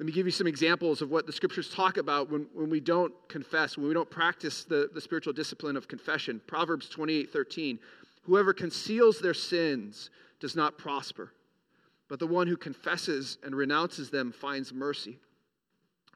[0.01, 2.81] Let me give you some examples of what the scriptures talk about when, when we
[2.81, 6.41] don't confess, when we don't practice the, the spiritual discipline of confession.
[6.47, 7.79] Proverbs 28 13.
[8.23, 10.09] Whoever conceals their sins
[10.41, 11.35] does not prosper,
[12.09, 15.19] but the one who confesses and renounces them finds mercy.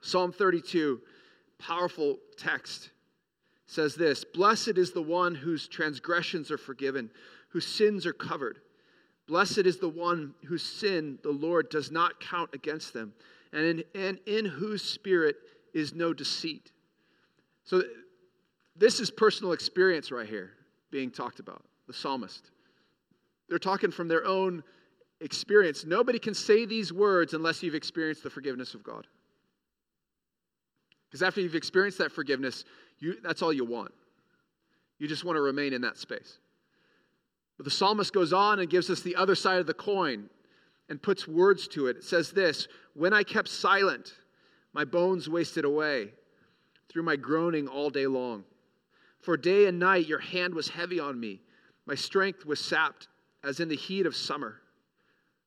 [0.01, 1.03] Psalm 32,
[1.59, 2.89] powerful text,
[3.67, 7.11] says this Blessed is the one whose transgressions are forgiven,
[7.51, 8.61] whose sins are covered.
[9.29, 13.13] Blessed is the one whose sin the Lord does not count against them
[13.55, 15.37] and in, and in whose spirit
[15.73, 16.73] is no deceit.
[17.65, 17.83] So,
[18.77, 20.53] this is personal experience right here
[20.91, 22.51] being talked about, the psalmist.
[23.49, 24.63] They're talking from their own
[25.21, 25.85] experience.
[25.85, 29.07] Nobody can say these words unless you've experienced the forgiveness of God.
[31.09, 32.65] Because after you've experienced that forgiveness,
[32.99, 33.93] you, that's all you want.
[34.99, 36.39] You just want to remain in that space.
[37.57, 40.29] But the psalmist goes on and gives us the other side of the coin
[40.89, 41.97] and puts words to it.
[41.97, 44.15] It says this When I kept silent,
[44.73, 46.13] my bones wasted away
[46.89, 48.45] through my groaning all day long.
[49.21, 51.41] For day and night your hand was heavy on me.
[51.87, 53.09] My strength was sapped
[53.43, 54.61] as in the heat of summer.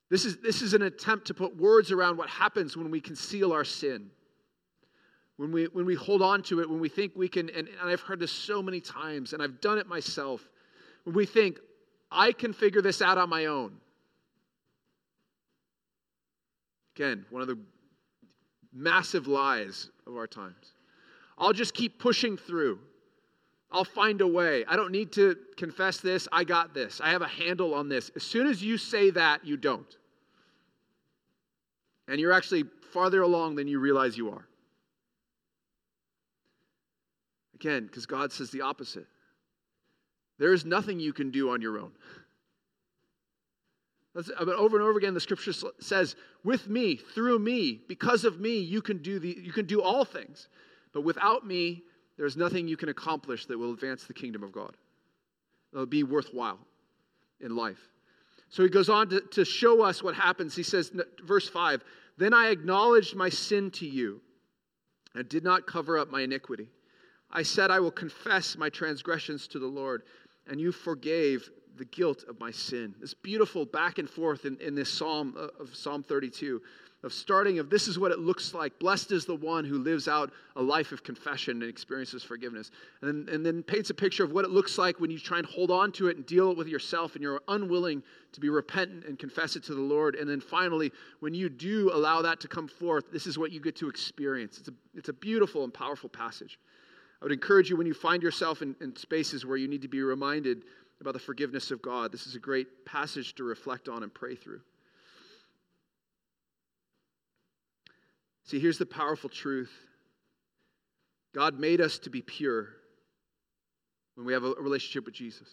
[0.10, 3.52] This is, this is an attempt to put words around what happens when we conceal
[3.52, 4.10] our sin.
[5.38, 7.90] When we, when we hold on to it, when we think we can, and, and
[7.90, 10.42] I've heard this so many times, and I've done it myself.
[11.04, 11.60] When we think,
[12.12, 13.78] I can figure this out on my own.
[16.98, 17.60] Again, one of the
[18.74, 20.74] massive lies of our times.
[21.38, 22.80] I'll just keep pushing through.
[23.72, 24.66] I'll find a way.
[24.68, 26.28] I don't need to confess this.
[26.32, 27.00] I got this.
[27.00, 28.10] I have a handle on this.
[28.16, 29.96] As soon as you say that, you don't.
[32.08, 34.48] And you're actually farther along than you realize you are.
[37.54, 39.06] Again, because God says the opposite.
[40.40, 41.92] There is nothing you can do on your own.
[44.18, 48.40] Uh, but over and over again, the scripture says, "With me, through me, because of
[48.40, 50.48] me, you can do the, you can do all things.
[50.92, 51.84] But without me,
[52.18, 54.76] there's nothing you can accomplish that will advance the kingdom of God.
[55.72, 56.60] That'll be worthwhile
[57.40, 57.80] in life."
[58.50, 60.56] So he goes on to, to show us what happens.
[60.56, 60.92] He says,
[61.24, 61.84] verse 5
[62.18, 64.22] Then I acknowledged my sin to you
[65.16, 66.70] and did not cover up my iniquity.
[67.30, 70.04] I said, I will confess my transgressions to the Lord,
[70.48, 72.94] and you forgave the guilt of my sin.
[73.00, 76.62] This beautiful back and forth in, in this psalm uh, of Psalm 32
[77.04, 78.78] of starting of this is what it looks like.
[78.80, 82.72] Blessed is the one who lives out a life of confession and experiences forgiveness.
[83.02, 85.38] And then, and then paints a picture of what it looks like when you try
[85.38, 88.02] and hold on to it and deal it with yourself and you're unwilling
[88.34, 90.16] to be repentant and confess it to the Lord.
[90.16, 93.60] And then finally, when you do allow that to come forth, this is what you
[93.60, 94.58] get to experience.
[94.58, 96.60] It's a, it's a beautiful and powerful passage.
[97.22, 99.88] I would encourage you when you find yourself in, in spaces where you need to
[99.88, 100.64] be reminded
[101.00, 104.36] about the forgiveness of God, this is a great passage to reflect on and pray
[104.36, 104.62] through.
[108.44, 109.72] See, here's the powerful truth
[111.34, 112.70] God made us to be pure
[114.16, 115.48] when we have a relationship with Jesus.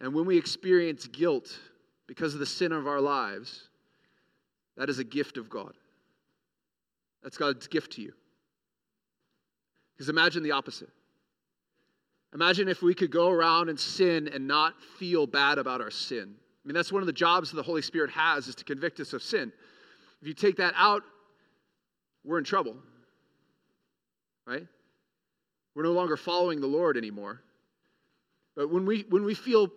[0.00, 1.56] And when we experience guilt
[2.08, 3.68] because of the sin of our lives,
[4.76, 5.74] that is a gift of God.
[7.22, 8.12] That's God's gift to you.
[9.94, 10.90] Because imagine the opposite.
[12.34, 16.34] Imagine if we could go around and sin and not feel bad about our sin.
[16.64, 18.98] I mean, that's one of the jobs that the Holy Spirit has is to convict
[18.98, 19.52] us of sin.
[20.20, 21.04] If you take that out,
[22.24, 22.76] we're in trouble.
[24.46, 24.66] Right?
[25.74, 27.40] We're no longer following the Lord anymore.
[28.56, 29.68] But when we when we feel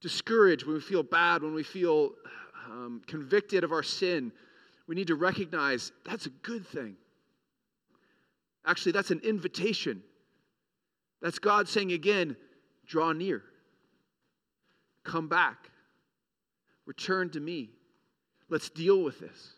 [0.00, 2.12] discouraged, when we feel bad, when we feel
[2.70, 4.32] um, convicted of our sin,
[4.86, 6.96] we need to recognize that's a good thing.
[8.66, 10.02] Actually, that's an invitation.
[11.22, 12.36] That's God saying again,
[12.86, 13.42] draw near.
[15.04, 15.70] Come back.
[16.84, 17.70] Return to me.
[18.50, 19.54] Let's deal with this.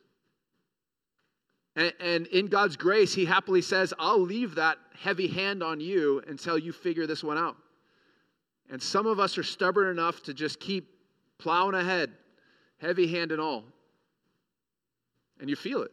[1.75, 6.23] And, and, in God's grace, He happily says, I'll leave that heavy hand on you
[6.29, 7.57] until you figure this one out.
[8.71, 10.89] And some of us are stubborn enough to just keep
[11.39, 12.13] plowing ahead,
[12.79, 13.65] heavy hand and all.
[15.41, 15.91] And you feel it.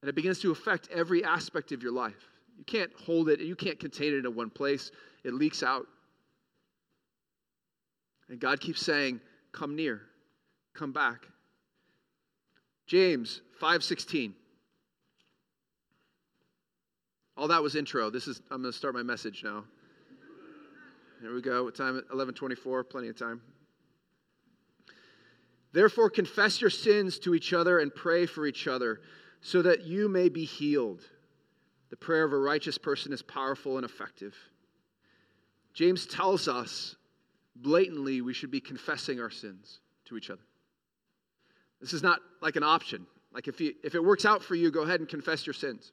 [0.00, 2.37] And it begins to affect every aspect of your life.
[2.58, 4.90] You can't hold it, you can't contain it in one place.
[5.24, 5.86] It leaks out.
[8.28, 9.20] And God keeps saying,
[9.52, 10.02] Come near,
[10.74, 11.26] come back.
[12.86, 14.32] James 5:16.
[17.36, 18.10] All that was intro.
[18.10, 19.64] This is I'm going to start my message now.
[21.20, 21.64] Here we go.
[21.64, 22.02] What time?
[22.12, 22.88] 11:24.
[22.88, 23.40] Plenty of time.
[25.72, 29.00] Therefore, confess your sins to each other and pray for each other,
[29.42, 31.02] so that you may be healed.
[31.90, 34.34] The prayer of a righteous person is powerful and effective.
[35.72, 36.96] James tells us
[37.56, 40.42] blatantly we should be confessing our sins to each other.
[41.80, 43.06] This is not like an option.
[43.32, 45.92] Like if, you, if it works out for you, go ahead and confess your sins.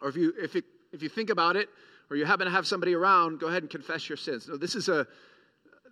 [0.00, 1.68] Or if you, if, it, if you think about it,
[2.10, 4.48] or you happen to have somebody around, go ahead and confess your sins.
[4.48, 5.06] No, this is a,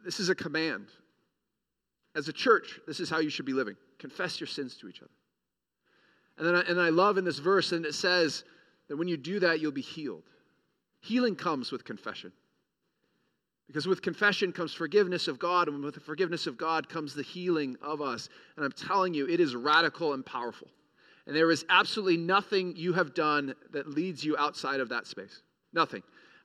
[0.05, 0.87] this is a command.
[2.15, 3.77] As a church, this is how you should be living.
[3.99, 5.11] Confess your sins to each other.
[6.39, 8.45] And then I, and I love in this verse, and it says,
[8.89, 10.25] that when you do that, you'll be healed.
[11.01, 12.33] Healing comes with confession.
[13.67, 17.23] Because with confession comes forgiveness of God, and with the forgiveness of God comes the
[17.23, 18.29] healing of us.
[18.57, 20.69] And I'm telling you, it is radical and powerful.
[21.27, 25.43] And there is absolutely nothing you have done that leads you outside of that space.
[25.73, 26.05] Nothing.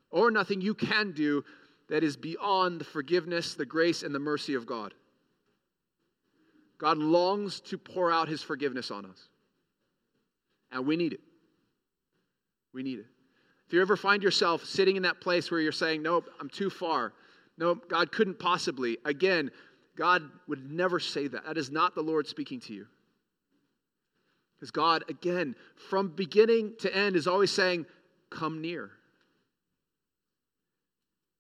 [0.10, 1.44] Or nothing you can do
[1.90, 4.94] that is beyond the forgiveness, the grace, and the mercy of God.
[6.80, 9.30] God longs to pour out his forgiveness on us.
[10.72, 11.20] And we need it.
[12.74, 13.06] We need it.
[13.68, 16.70] If you ever find yourself sitting in that place where you're saying, Nope, I'm too
[16.70, 17.14] far.
[17.58, 18.98] Nope, God couldn't possibly.
[19.06, 19.52] Again,
[19.96, 21.46] God would never say that.
[21.46, 22.88] That is not the Lord speaking to you.
[24.56, 25.56] Because God, again,
[25.90, 27.86] from beginning to end, is always saying,
[28.30, 28.92] Come near.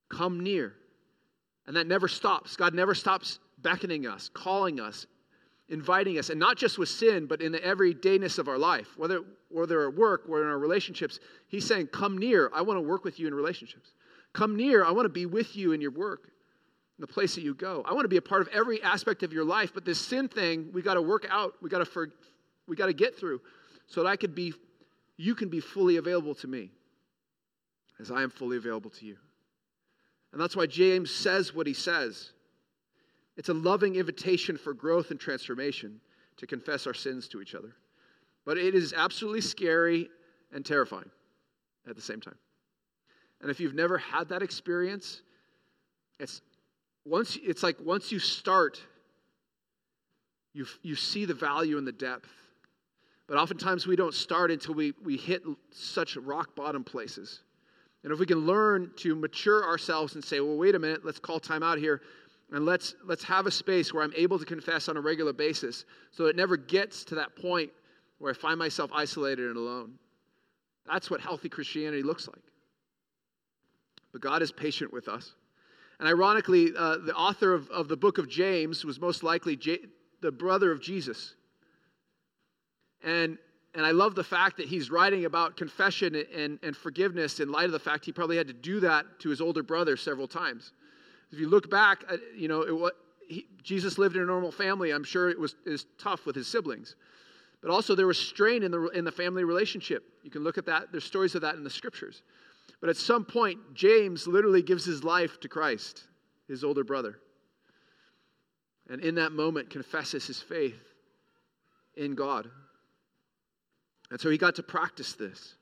[0.10, 0.74] Come near.
[1.68, 2.56] And that never stops.
[2.56, 5.06] God never stops beckoning us, calling us,
[5.72, 9.22] inviting us, and not just with sin, but in the everydayness of our life, whether,
[9.50, 11.20] whether at work or in our relationships.
[11.48, 12.52] He's saying, Come near.
[12.54, 13.92] I want to work with you in relationships.
[14.34, 14.86] Come near.
[14.86, 16.26] I want to be with you in your work,
[16.98, 17.84] in the place that you go.
[17.88, 19.72] I want to be a part of every aspect of your life.
[19.74, 21.54] But this sin thing, we got to work out.
[21.62, 22.10] We got to for,
[22.68, 23.42] we got to get through,
[23.88, 24.54] so that I could be,
[25.16, 26.70] you can be fully available to me.
[28.00, 29.16] as I am fully available to you.
[30.34, 32.32] And that's why James says what he says.
[33.42, 36.00] It's a loving invitation for growth and transformation
[36.38, 37.74] to confess our sins to each other.
[38.46, 40.10] But it is absolutely scary
[40.54, 41.10] and terrifying
[41.90, 42.38] at the same time.
[43.42, 45.24] And if you've never had that experience,
[46.20, 46.44] it's
[47.04, 48.80] once it's like once you start,
[50.54, 52.30] you you see the value and the depth.
[53.28, 57.40] But oftentimes we don't start until we, we hit such rock bottom places.
[58.04, 61.20] And if we can learn to mature ourselves and say, well, wait a minute, let's
[61.20, 62.02] call time out here
[62.52, 65.86] and let's let's have a space where I'm able to confess on a regular basis
[66.12, 67.72] so it never gets to that point
[68.20, 69.94] where I find myself isolated and alone.
[70.86, 72.42] That's what healthy Christianity looks like.
[74.12, 75.36] But God is patient with us.
[76.00, 79.86] And ironically, uh, the author of, of the book of James was most likely J-
[80.22, 81.36] the brother of Jesus.
[83.04, 83.38] And,
[83.74, 87.66] and I love the fact that he's writing about confession and, and forgiveness in light
[87.66, 90.74] of the fact he probably had to do that to his older brother several times.
[91.32, 92.94] If you look back, uh, you know, it,
[93.28, 94.92] he, Jesus lived in a normal family.
[94.92, 96.96] I'm sure it was, it was tough with his siblings.
[97.62, 100.04] But also, there was strain in the, in the family relationship.
[100.24, 100.92] You can look at that.
[100.92, 102.24] There's stories of that in the scriptures.
[102.82, 106.04] But at some point, James literally gives his life to Christ,
[106.48, 107.20] his older brother.
[108.90, 110.82] And in that moment, confesses his faith
[111.96, 112.50] in God.
[114.10, 115.56] And so he got to practice this.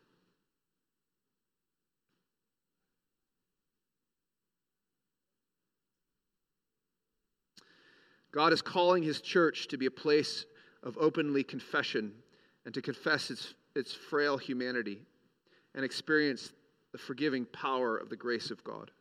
[8.31, 10.45] God is calling his church to be a place
[10.83, 12.13] of openly confession
[12.65, 14.99] and to confess its, its frail humanity
[15.75, 16.53] and experience
[16.91, 18.91] the forgiving power of the grace of God.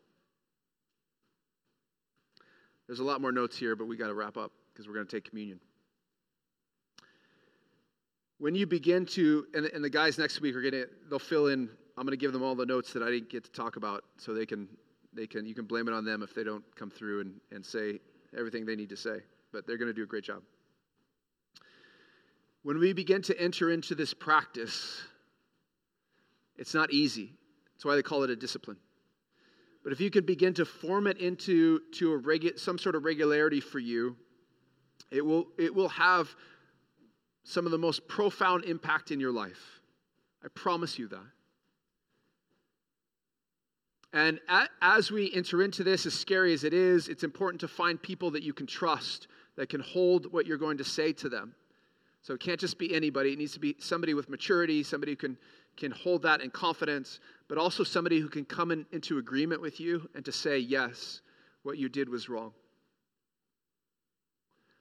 [2.86, 5.06] There's a lot more notes here, but we got to wrap up because we're going
[5.06, 5.60] to take communion.
[8.38, 11.48] When you begin to, and, and the guys next week are going to, they'll fill
[11.48, 11.68] in.
[11.96, 14.04] I'm going to give them all the notes that I didn't get to talk about,
[14.16, 14.68] so they can,
[15.12, 17.66] they can, you can blame it on them if they don't come through and, and
[17.66, 17.98] say
[18.36, 19.20] everything they need to say.
[19.52, 20.42] But they're going to do a great job.
[22.62, 25.00] When we begin to enter into this practice,
[26.56, 27.32] it's not easy.
[27.74, 28.76] That's why they call it a discipline.
[29.84, 33.04] But if you can begin to form it into to a regu- some sort of
[33.04, 34.16] regularity for you,
[35.10, 36.28] it will, it will have
[37.44, 39.80] some of the most profound impact in your life.
[40.44, 41.24] I promise you that.
[44.12, 44.40] And
[44.80, 48.30] as we enter into this, as scary as it is, it's important to find people
[48.30, 51.54] that you can trust that can hold what you're going to say to them.
[52.22, 53.32] So it can't just be anybody.
[53.32, 55.38] It needs to be somebody with maturity, somebody who can,
[55.76, 59.80] can hold that in confidence, but also somebody who can come in, into agreement with
[59.80, 61.20] you and to say, yes,
[61.62, 62.52] what you did was wrong.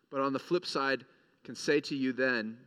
[0.09, 1.05] But on the flip side,
[1.43, 2.57] can say to you then,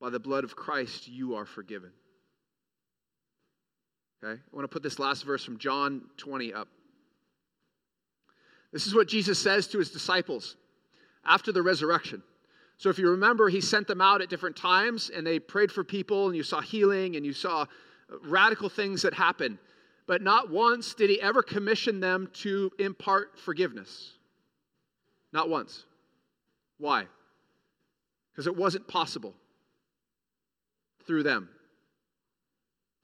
[0.00, 1.92] by the blood of Christ, you are forgiven.
[4.22, 4.40] Okay?
[4.40, 6.68] I want to put this last verse from John 20 up.
[8.72, 10.56] This is what Jesus says to his disciples
[11.24, 12.22] after the resurrection.
[12.78, 15.84] So if you remember, he sent them out at different times and they prayed for
[15.84, 17.66] people and you saw healing and you saw uh,
[18.24, 19.58] radical things that happened.
[20.06, 24.12] But not once did he ever commission them to impart forgiveness.
[25.32, 25.84] Not once.
[26.78, 27.06] Why?
[28.32, 29.34] Because it wasn't possible
[31.06, 31.48] through them.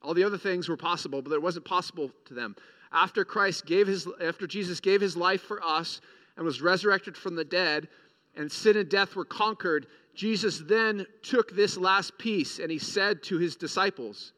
[0.03, 2.57] All the other things were possible, but it wasn't possible to them.
[2.93, 6.01] After Christ gave his after Jesus gave his life for us
[6.37, 7.89] and was resurrected from the dead,
[8.37, 13.23] and sin and death were conquered, Jesus then took this last piece and he said
[13.25, 14.33] to his disciples,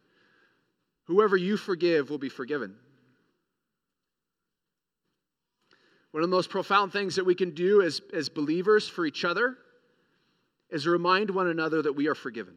[1.05, 2.77] Whoever you forgive will be forgiven.
[6.11, 9.25] One of the most profound things that we can do as, as believers for each
[9.25, 9.57] other
[10.71, 12.55] is remind one another that we are forgiven.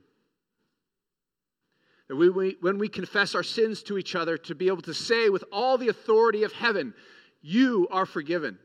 [2.10, 4.93] That we, we, when we confess our sins to each other, to be able to
[4.93, 6.93] say with all the authority of heaven,
[7.41, 8.58] You are forgiven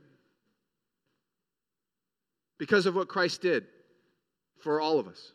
[2.59, 3.67] because of what Christ did
[4.61, 5.33] for all of us.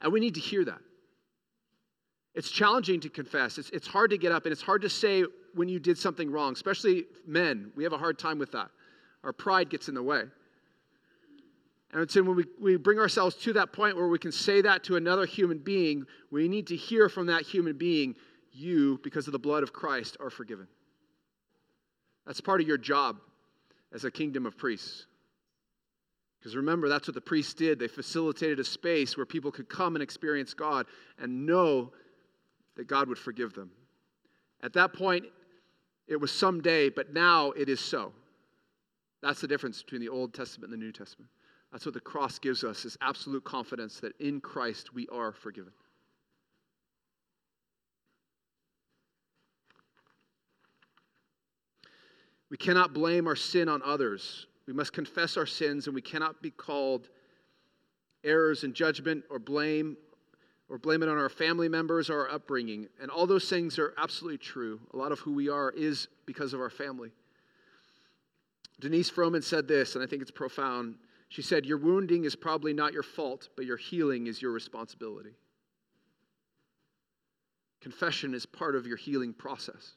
[0.00, 0.80] And we need to hear that.
[2.34, 3.56] It's challenging to confess.
[3.56, 5.24] It's, it's hard to get up, and it's hard to say
[5.54, 7.72] when you did something wrong, especially men.
[7.74, 8.68] We have a hard time with that.
[9.24, 10.24] Our pride gets in the way.
[11.92, 14.84] And so when we, we bring ourselves to that point where we can say that
[14.84, 18.16] to another human being, we need to hear from that human being,
[18.52, 20.66] you, because of the blood of Christ, are forgiven.
[22.26, 23.18] That's part of your job
[23.94, 25.06] as a kingdom of priests.
[26.38, 27.78] Because remember, that's what the priests did.
[27.78, 30.86] They facilitated a space where people could come and experience God
[31.18, 31.92] and know
[32.76, 33.70] that God would forgive them.
[34.62, 35.24] At that point,
[36.08, 38.12] it was someday, but now it is so.
[39.22, 41.30] That's the difference between the Old Testament and the New Testament.
[41.72, 45.72] That's what the cross gives us is absolute confidence that in Christ we are forgiven.
[52.50, 54.46] We cannot blame our sin on others.
[54.66, 57.08] We must confess our sins, and we cannot be called
[58.24, 59.96] errors in judgment or blame
[60.68, 62.88] or blame it on our family members or our upbringing.
[63.00, 64.80] And all those things are absolutely true.
[64.94, 67.10] A lot of who we are is because of our family.
[68.80, 70.96] Denise Frohman said this, and I think it's profound.
[71.28, 75.34] She said, Your wounding is probably not your fault, but your healing is your responsibility.
[77.80, 79.92] Confession is part of your healing process.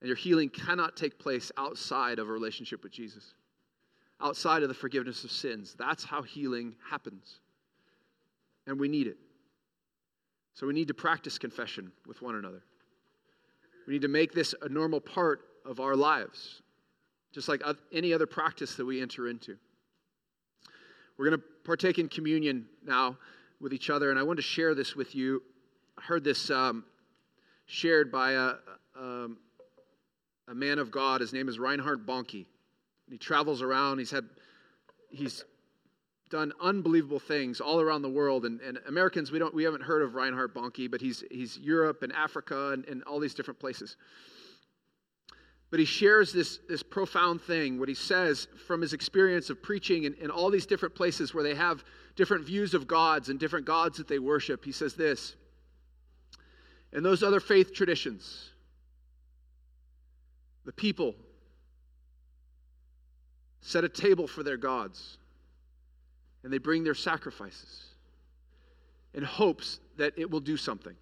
[0.00, 3.34] And your healing cannot take place outside of a relationship with Jesus,
[4.20, 5.74] outside of the forgiveness of sins.
[5.78, 7.40] That's how healing happens.
[8.66, 9.16] And we need it.
[10.52, 12.62] So we need to practice confession with one another.
[13.86, 16.62] We need to make this a normal part of our lives,
[17.32, 17.62] just like
[17.92, 19.56] any other practice that we enter into.
[21.16, 23.16] We're going to partake in communion now
[23.60, 25.42] with each other, and I want to share this with you.
[25.96, 26.84] I heard this um,
[27.66, 28.54] shared by a,
[28.98, 29.38] um,
[30.48, 31.20] a man of God.
[31.20, 32.46] His name is Reinhard Bonnke.
[33.08, 33.98] He travels around.
[33.98, 34.24] He's had
[35.10, 35.44] he's
[36.30, 38.44] done unbelievable things all around the world.
[38.44, 42.02] And, and Americans, we don't we haven't heard of Reinhard Bonnke, but he's he's Europe
[42.02, 43.96] and Africa and, and all these different places.
[45.70, 50.04] But he shares this, this profound thing, what he says from his experience of preaching
[50.04, 51.84] in, in all these different places where they have
[52.16, 54.64] different views of gods and different gods that they worship.
[54.64, 55.34] He says this
[56.92, 58.50] In those other faith traditions,
[60.64, 61.14] the people
[63.60, 65.18] set a table for their gods
[66.44, 67.86] and they bring their sacrifices
[69.14, 70.94] in hopes that it will do something.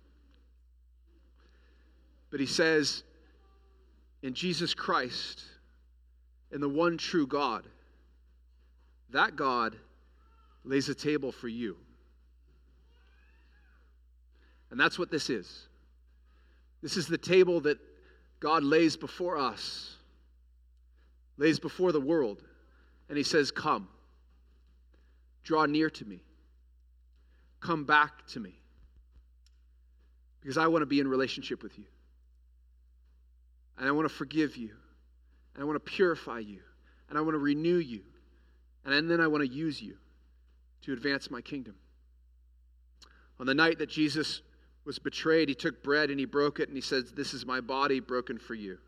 [2.30, 3.02] But he says,
[4.22, 5.42] in Jesus Christ,
[6.52, 7.66] in the one true God,
[9.10, 9.76] that God
[10.64, 11.76] lays a table for you.
[14.70, 15.68] And that's what this is.
[16.82, 17.78] This is the table that
[18.40, 19.96] God lays before us,
[21.36, 22.42] lays before the world.
[23.08, 23.88] And He says, Come,
[25.44, 26.22] draw near to me,
[27.60, 28.54] come back to me,
[30.40, 31.84] because I want to be in relationship with you.
[33.82, 34.70] And I want to forgive you,
[35.54, 36.60] and I want to purify you,
[37.08, 38.02] and I want to renew you,
[38.84, 39.96] and then I want to use you
[40.82, 41.74] to advance my kingdom.
[43.40, 44.42] On the night that Jesus
[44.84, 47.60] was betrayed, he took bread and he broke it and he said, This is my
[47.60, 48.78] body broken for you.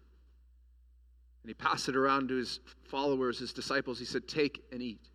[1.42, 3.98] And he passed it around to his followers, his disciples.
[3.98, 5.08] He said, Take and eat.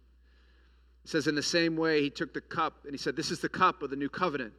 [1.03, 3.39] He says, In the same way, he took the cup and he said, This is
[3.39, 4.51] the cup of the new covenant,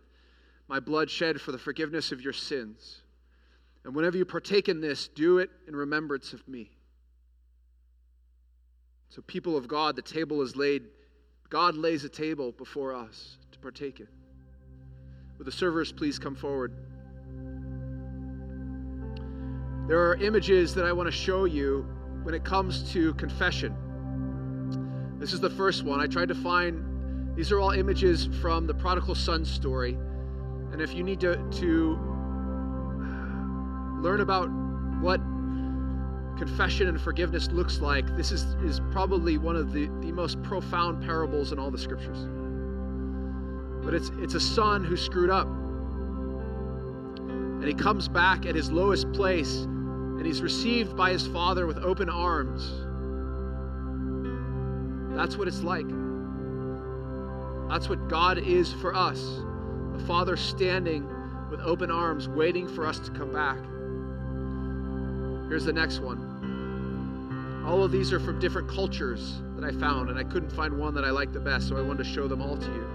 [0.67, 3.00] my blood shed for the forgiveness of your sins.
[3.85, 6.71] And whenever you partake in this, do it in remembrance of me.
[9.09, 10.85] So, people of God, the table is laid.
[11.49, 14.09] God lays a table before us to partake it.
[15.39, 16.73] Would the servers please come forward?
[19.89, 21.85] There are images that I want to show you
[22.23, 23.75] when it comes to confession.
[25.19, 25.99] This is the first one.
[25.99, 29.99] I tried to find, these are all images from the prodigal son story.
[30.73, 31.99] And if you need to, to
[34.03, 34.49] learn about
[35.01, 35.21] what
[36.39, 41.05] confession and forgiveness looks like, this is, is probably one of the, the most profound
[41.05, 42.27] parables in all the scriptures.
[43.85, 45.47] But it's, it's a son who screwed up.
[47.19, 51.77] And he comes back at his lowest place, and he's received by his father with
[51.79, 52.71] open arms.
[55.15, 55.89] That's what it's like.
[57.69, 59.41] That's what God is for us
[59.95, 61.07] a father standing
[61.51, 63.59] with open arms, waiting for us to come back.
[65.51, 67.65] Here's the next one.
[67.67, 70.95] All of these are from different cultures that I found, and I couldn't find one
[70.95, 72.87] that I liked the best, so I wanted to show them all to you.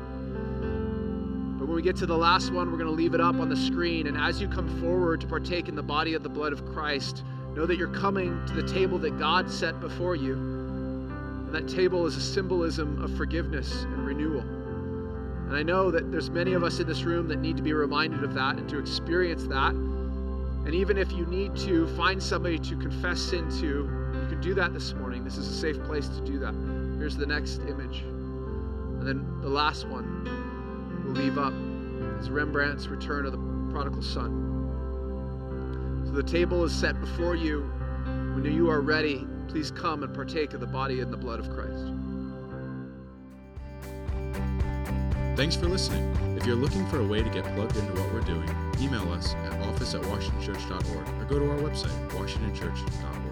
[1.59, 3.49] But when we get to the last one, we're going to leave it up on
[3.49, 4.07] the screen.
[4.07, 7.25] And as you come forward to partake in the body of the blood of Christ,
[7.55, 10.35] know that you're coming to the table that God set before you.
[10.35, 14.39] And that table is a symbolism of forgiveness and renewal.
[14.39, 17.73] And I know that there's many of us in this room that need to be
[17.73, 19.75] reminded of that and to experience that.
[20.65, 24.55] And even if you need to find somebody to confess sin to, you can do
[24.55, 25.23] that this morning.
[25.23, 26.53] This is a safe place to do that.
[26.97, 28.01] Here's the next image.
[28.01, 30.23] And then the last one
[31.05, 31.53] we'll leave up
[32.19, 34.41] is Rembrandt's Return of the Prodigal Son.
[36.07, 37.61] So the table is set before you.
[38.33, 41.49] When you are ready, please come and partake of the body and the blood of
[41.51, 41.91] Christ.
[45.35, 46.15] Thanks for listening.
[46.37, 49.33] If you're looking for a way to get plugged into what we're doing, email us
[49.33, 53.24] at office at washingtonchurch.org or go to our website, washingtonchurch.org.